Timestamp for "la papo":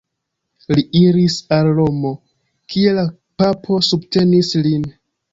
3.01-3.77